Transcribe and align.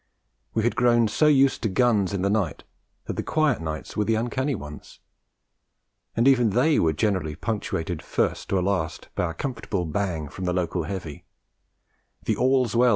We 0.55 0.63
had 0.63 0.75
grown 0.75 1.07
so 1.09 1.27
used 1.27 1.61
to 1.61 1.69
guns 1.69 2.11
in 2.11 2.23
the 2.23 2.29
night 2.31 2.63
that 3.05 3.17
the 3.17 3.21
quiet 3.21 3.61
nights 3.61 3.95
were 3.95 4.03
the 4.03 4.15
uncanny 4.15 4.55
ones; 4.55 4.99
and 6.15 6.27
even 6.27 6.49
they 6.49 6.79
were 6.79 6.91
generally 6.93 7.35
punctuated 7.35 8.01
first 8.01 8.51
or 8.51 8.63
last 8.63 9.09
by 9.13 9.29
a 9.29 9.35
comfortable 9.35 9.85
bang 9.85 10.27
from 10.27 10.45
the 10.45 10.53
local 10.53 10.85
heavy; 10.85 11.25
the 12.23 12.35
'All's 12.35 12.75
Well!' 12.75 12.89